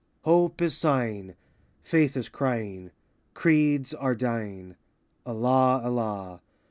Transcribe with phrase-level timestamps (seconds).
[0.23, 1.35] Hope is sighing,
[1.83, 2.89] Faith is crying,
[3.35, 4.75] Creeds are dying,—
[5.27, 6.41] Allah, Allah!